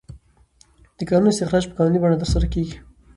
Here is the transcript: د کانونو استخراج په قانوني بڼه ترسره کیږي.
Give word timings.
د 0.97 0.99
کانونو 1.09 1.31
استخراج 1.33 1.63
په 1.67 1.73
قانوني 1.77 1.99
بڼه 2.01 2.17
ترسره 2.21 2.47
کیږي. 2.53 2.77